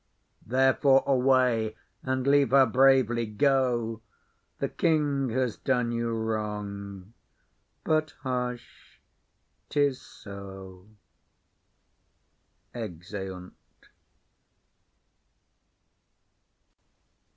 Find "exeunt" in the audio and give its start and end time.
12.73-13.51